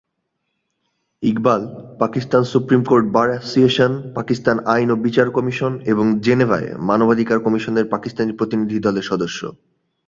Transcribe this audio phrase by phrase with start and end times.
[1.23, 1.61] Iqbal
[1.99, 8.31] Pakistan supreme court bar association, পাকিস্তানের আইন ও বিচার কমিশন, এবং জেনেভায় মানবাধিকার কমিশনের পাকিস্তানি
[8.31, 9.39] প্রতিনিধিদলের সদস্য।